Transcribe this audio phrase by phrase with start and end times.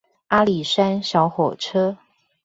[0.29, 1.95] 阿里山小火車